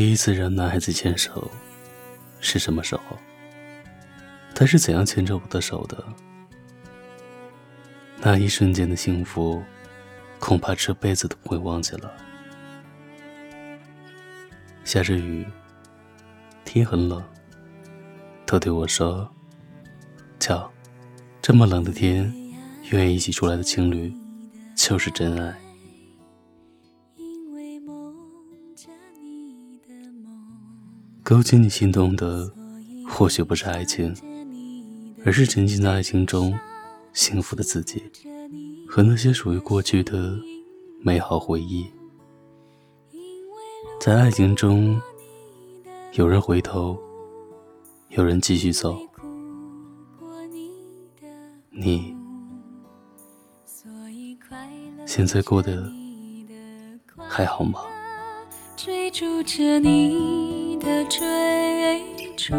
[0.00, 1.50] 第一次让男孩子牵手
[2.40, 3.02] 是什么时候？
[4.54, 6.02] 他是怎样牵着我的手的？
[8.16, 9.62] 那一瞬间的幸福，
[10.38, 12.10] 恐怕这辈子都不会忘记了。
[14.84, 15.46] 下着雨，
[16.64, 17.22] 天很冷，
[18.46, 19.30] 他对我说
[20.40, 20.72] ：“瞧，
[21.42, 22.34] 这么冷的天，
[22.90, 24.10] 愿意一起出来的情侣，
[24.74, 25.54] 就是真爱。”
[31.30, 32.52] 勾起你心动的，
[33.08, 34.12] 或许不是爱情，
[35.24, 36.58] 而是沉浸在爱情中
[37.12, 38.02] 幸福的自己，
[38.88, 40.36] 和那些属于过去的
[41.00, 41.86] 美好回忆。
[44.00, 45.00] 在爱情中，
[46.14, 46.98] 有人回头，
[48.08, 48.98] 有人继续走。
[51.70, 52.12] 你
[55.06, 55.88] 现在过得
[57.28, 57.78] 还好吗？
[58.82, 60.78] 追逐着你。
[60.80, 61.20] 的追
[62.34, 62.54] 逐，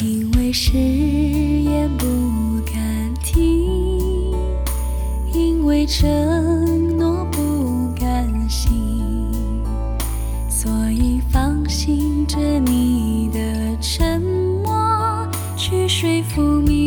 [0.00, 2.04] 因为誓言不
[2.66, 4.34] 敢听，
[5.32, 8.72] 因为承诺不敢信，
[10.50, 14.20] 所以放心着你的沉
[14.64, 16.81] 默，去说服明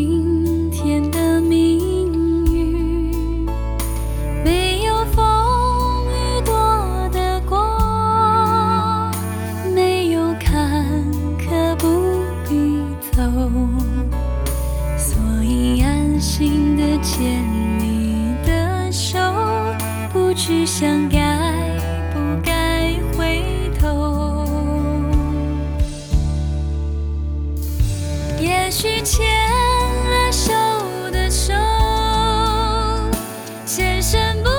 [14.98, 17.44] 所以安心的牵
[17.80, 19.20] 你的手，
[20.12, 21.18] 不去想该
[22.14, 23.44] 不该回
[23.80, 24.46] 头。
[28.40, 30.52] 也许牵了手
[31.12, 31.54] 的手，
[33.66, 34.50] 前生不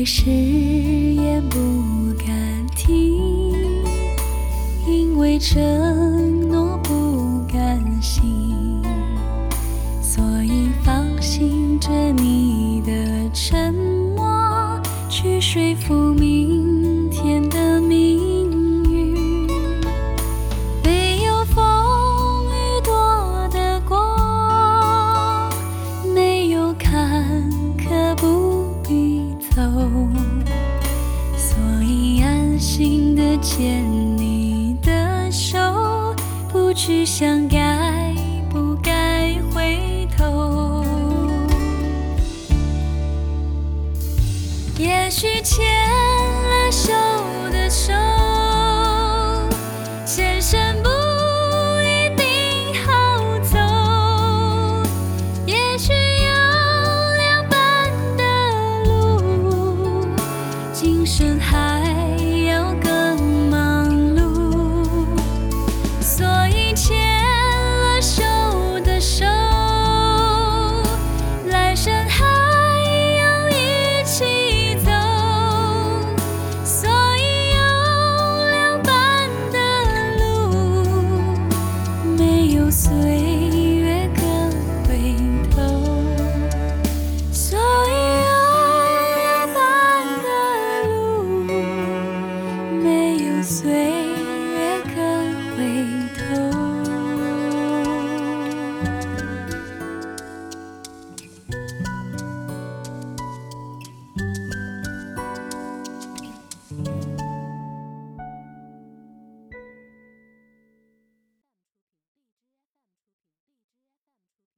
[0.00, 1.58] 为誓言不
[2.26, 3.22] 敢听，
[4.88, 8.22] 因为承诺不敢信，
[10.00, 13.74] 所以放心着你的沉
[14.16, 14.80] 默，
[15.10, 17.59] 去说服明天的
[36.82, 38.14] 去想该
[38.48, 40.82] 不该回头。
[44.78, 46.90] 也许牵了手